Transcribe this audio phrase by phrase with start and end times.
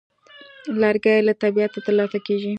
[0.81, 2.49] لرګی له طبیعته ترلاسه کېږي.